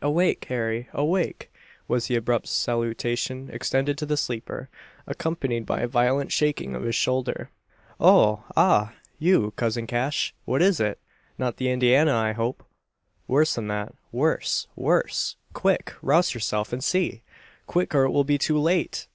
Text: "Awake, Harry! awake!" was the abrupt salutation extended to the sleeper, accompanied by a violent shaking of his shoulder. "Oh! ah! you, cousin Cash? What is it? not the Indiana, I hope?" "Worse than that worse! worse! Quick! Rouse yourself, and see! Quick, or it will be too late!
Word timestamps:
"Awake, 0.00 0.44
Harry! 0.44 0.88
awake!" 0.92 1.52
was 1.88 2.06
the 2.06 2.14
abrupt 2.14 2.46
salutation 2.46 3.50
extended 3.52 3.98
to 3.98 4.06
the 4.06 4.16
sleeper, 4.16 4.68
accompanied 5.08 5.66
by 5.66 5.80
a 5.80 5.88
violent 5.88 6.30
shaking 6.30 6.76
of 6.76 6.84
his 6.84 6.94
shoulder. 6.94 7.50
"Oh! 7.98 8.44
ah! 8.56 8.94
you, 9.18 9.50
cousin 9.56 9.88
Cash? 9.88 10.36
What 10.44 10.62
is 10.62 10.78
it? 10.78 11.00
not 11.36 11.56
the 11.56 11.68
Indiana, 11.68 12.14
I 12.14 12.30
hope?" 12.30 12.64
"Worse 13.26 13.56
than 13.56 13.66
that 13.66 13.92
worse! 14.12 14.68
worse! 14.76 15.34
Quick! 15.52 15.94
Rouse 16.00 16.32
yourself, 16.32 16.72
and 16.72 16.84
see! 16.84 17.24
Quick, 17.66 17.92
or 17.92 18.04
it 18.04 18.10
will 18.12 18.22
be 18.22 18.38
too 18.38 18.58
late! 18.60 19.08